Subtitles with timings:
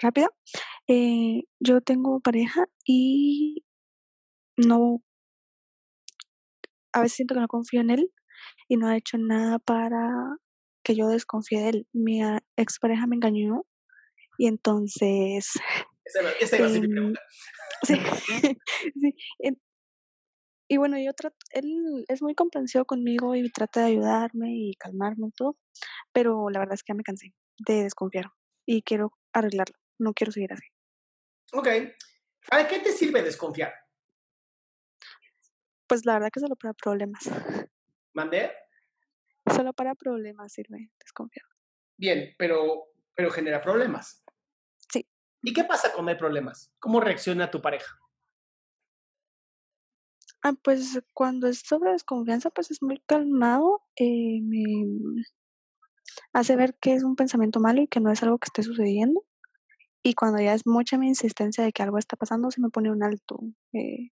[0.00, 0.28] rápida.
[0.86, 3.64] Eh, yo tengo pareja y
[4.56, 5.02] no,
[6.92, 8.12] a veces siento que no confío en él
[8.68, 10.36] y no ha hecho nada para
[10.82, 11.86] que yo desconfíe de él.
[11.92, 12.20] Mi
[12.56, 13.64] expareja me engañó
[14.38, 15.50] y entonces,
[16.04, 17.20] Esa, iba- a ser mi em, pregunta.
[17.86, 17.94] sí,
[18.94, 19.14] sí,
[20.68, 25.26] y bueno, yo trato, él es muy comprensivo conmigo y trata de ayudarme y calmarme
[25.28, 25.56] y todo,
[26.12, 27.34] pero la verdad es que ya me cansé
[27.66, 28.26] de desconfiar
[28.66, 30.66] y quiero arreglarlo, no quiero seguir así.
[31.52, 31.68] Ok.
[32.48, 33.72] ¿Para qué te sirve desconfiar?
[35.86, 37.28] Pues la verdad que solo para problemas,
[38.12, 38.52] ¿Mandé?
[39.54, 41.46] solo para problemas sirve desconfiar.
[41.96, 44.24] Bien, pero, pero genera problemas.
[44.92, 45.06] Sí.
[45.42, 46.72] ¿Y qué pasa cuando hay problemas?
[46.78, 47.98] ¿Cómo reacciona tu pareja?
[50.42, 55.22] Ah, pues cuando es sobre desconfianza, pues es muy calmado, eh, me
[56.32, 59.24] hace ver que es un pensamiento malo y que no es algo que esté sucediendo.
[60.02, 62.90] Y cuando ya es mucha mi insistencia de que algo está pasando, se me pone
[62.90, 63.38] un alto,
[63.72, 64.10] eh,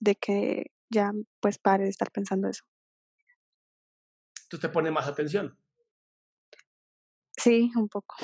[0.00, 2.64] de que ya pues pare de estar pensando eso.
[4.48, 5.58] Tú te pones más atención
[7.36, 8.16] Sí, un poco.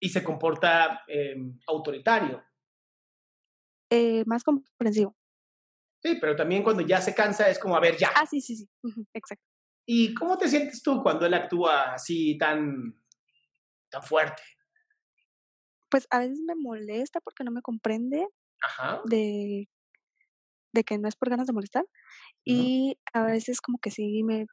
[0.00, 1.34] y se comporta eh,
[1.66, 2.44] autoritario.
[3.90, 5.16] Eh, más comprensivo.
[6.02, 8.10] Sí, pero también cuando ya se cansa es como, a ver, ya.
[8.14, 8.68] Ah, sí, sí, sí,
[9.14, 9.44] exacto.
[9.90, 12.94] ¿Y cómo te sientes tú cuando él actúa así tan,
[13.88, 14.42] tan fuerte?
[15.88, 18.28] Pues a veces me molesta porque no me comprende
[18.60, 19.00] Ajá.
[19.06, 19.66] de,
[20.74, 21.86] de que no es por ganas de molestar.
[22.44, 24.44] Y a veces como que sí me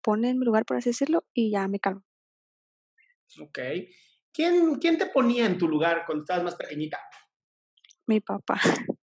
[0.00, 2.02] pone en mi lugar, por así decirlo, y ya me calmo.
[3.38, 3.58] Ok.
[4.32, 6.98] ¿Quién, ¿Quién te ponía en tu lugar cuando estabas más pequeñita?
[8.06, 8.58] Mi papá.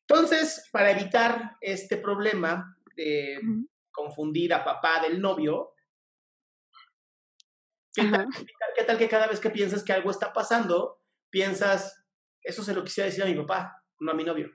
[0.00, 5.72] Entonces, para evitar este problema de Ujú, confundir a papá del novio,
[7.94, 11.00] ¿qué tal, qué tal- qué tal que cada vez que piensas que algo está pasando,
[11.30, 12.04] piensas,
[12.42, 14.50] eso se lo quisiera decir a mi papá, no a mi novio?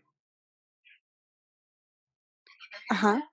[2.90, 3.30] Ajá.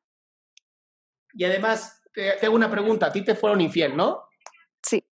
[1.32, 4.24] Y además, te, te hago una pregunta, a ti te fueron infiel, ¿no?
[4.82, 5.04] Sí.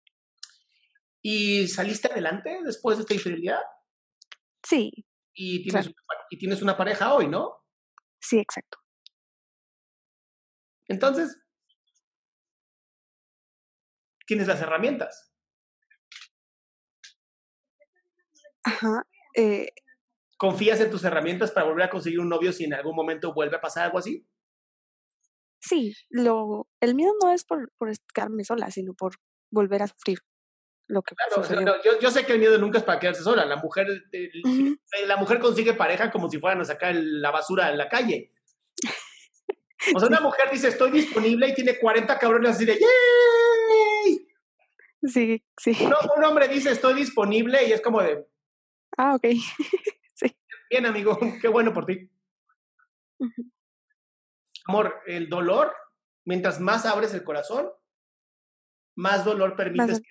[1.21, 3.59] ¿Y saliste adelante después de esta infidelidad?
[4.63, 4.91] Sí,
[5.33, 6.01] Y tienes, Claro.
[6.07, 7.63] una, y tienes una pareja hoy, ¿no?
[8.21, 8.77] sí, exacto.
[10.89, 11.41] Entonces,
[14.27, 15.33] tienes las herramientas.
[18.63, 19.03] Ajá.
[19.35, 19.69] Eh,
[20.37, 23.55] ¿Confías en tus herramientas para volver a conseguir un novio si en algún momento vuelve
[23.55, 24.27] a pasar algo así?
[25.61, 29.15] sí, lo, el miedo no es por, por quedarme sola, sino por
[29.51, 30.19] volver a sufrir
[30.87, 33.45] lo que Claro, no, yo, yo sé que el miedo nunca es para quedarse sola.
[33.45, 33.87] La mujer,
[35.05, 38.33] la mujer consigue pareja como si fueran a sacar la basura en la calle.
[39.95, 44.27] O sea, una mujer dice, estoy disponible y tiene 40 cabrones así de ¡Yay!
[45.01, 45.77] Sí, sí.
[45.81, 48.27] Un, un hombre dice, estoy disponible y es como de,
[48.97, 49.23] Ah, ok.
[50.69, 52.09] bien amigo, qué bueno por ti.
[54.65, 55.73] Amor, el dolor,
[56.25, 57.69] mientras más abres el corazón,
[58.95, 60.01] más dolor permites.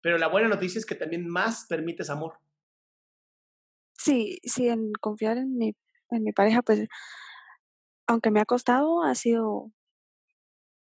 [0.00, 2.38] Pero la buena noticia es que también más permites amor.
[3.96, 5.76] Sí, sí, en confiar en mi,
[6.14, 6.88] en mi pareja, pues,
[8.06, 9.72] aunque me ha costado, ha sido,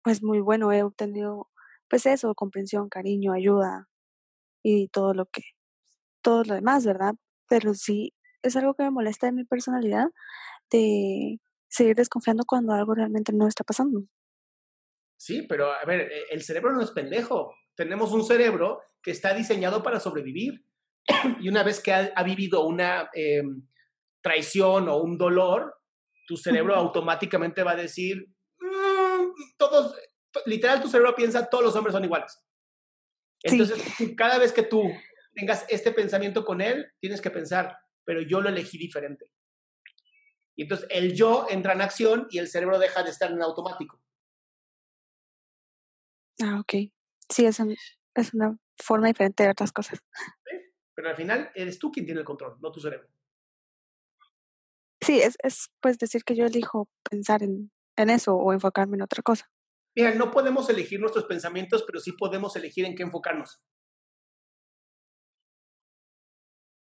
[0.03, 0.71] pues, muy bueno.
[0.71, 1.49] He obtenido,
[1.89, 3.87] pues, eso, comprensión, cariño, ayuda
[4.63, 5.43] y todo lo que,
[6.21, 7.15] todo lo demás, ¿verdad?
[7.47, 8.13] Pero sí,
[8.43, 10.07] es algo que me molesta de mi personalidad,
[10.71, 11.39] de
[11.69, 14.03] seguir desconfiando cuando algo realmente no está pasando.
[15.17, 17.53] Sí, pero a ver, e, el cerebro no es pendejo.
[17.75, 20.65] Tenemos un cerebro que está diseñado para sobrevivir.
[21.41, 23.67] Y una vez que ha, vivido una em,
[24.21, 25.75] traición o un dolor,
[26.27, 28.27] tu cerebro automáticamente va a decir,
[28.59, 29.95] mm, todos,
[30.45, 32.39] literal tu cerebro piensa, todos los hombres son iguales.
[33.43, 33.81] Entonces,
[34.15, 34.83] cada vez que tú
[35.33, 39.31] tengas este pensamiento con él, tienes que pensar, pero yo lo elegí diferente.
[40.55, 44.01] Y entonces el yo entra en acción y el cerebro deja de estar en automático.
[46.41, 46.91] Ah, ok.
[47.29, 47.59] Sí, es,
[48.15, 49.99] es una forma diferente de ver las cosas.
[50.93, 53.07] Pero al final eres tú quien tiene el control, no tu cerebro.
[55.01, 59.01] Sí, es, es pues decir que yo elijo pensar en, en eso o enfocarme en
[59.01, 59.49] otra cosa.
[59.95, 63.61] Mira, no podemos elegir nuestros pensamientos, pero sí podemos elegir en qué enfocarnos.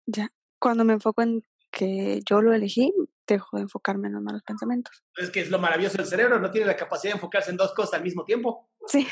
[0.06, 2.92] Ya, cuando me enfoco en que yo lo elegí,
[3.26, 5.04] dejo de enfocarme en los malos pensamientos.
[5.16, 7.72] Es que es lo maravilloso del cerebro, no tiene la capacidad de enfocarse en dos
[7.74, 8.70] cosas al mismo tiempo.
[8.86, 9.06] Sí.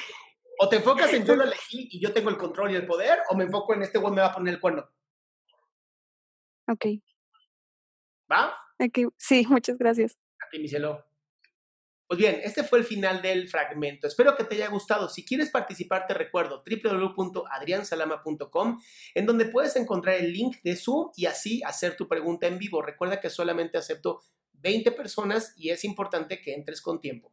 [0.58, 3.20] O te enfocas en yo lo elegí y yo tengo el control y el poder,
[3.30, 4.88] o me enfoco en este güey me va a poner el cuerno.
[6.68, 6.86] Ok.
[8.30, 8.65] ¿Va?
[8.78, 9.06] Okay.
[9.16, 10.18] Sí, muchas gracias.
[10.40, 11.02] A ti, mi cielo.
[12.08, 14.06] Pues bien, este fue el final del fragmento.
[14.06, 15.08] Espero que te haya gustado.
[15.08, 18.80] Si quieres participar, te recuerdo www.adriansalama.com,
[19.14, 22.80] en donde puedes encontrar el link de Zoom y así hacer tu pregunta en vivo.
[22.80, 24.20] Recuerda que solamente acepto
[24.52, 27.32] 20 personas y es importante que entres con tiempo.